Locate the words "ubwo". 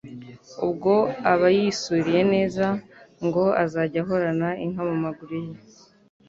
0.65-0.93